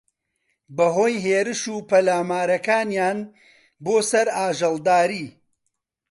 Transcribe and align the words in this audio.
بەھۆی 0.75 1.15
ھێرش 1.25 1.61
و 1.73 1.77
پەلامارەکانیان 1.89 3.19
بۆسەر 3.83 4.27
ئاژەڵداری 4.37 5.25